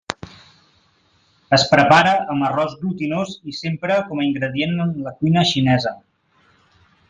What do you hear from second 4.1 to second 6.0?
a ingredient en la cuina xinesa.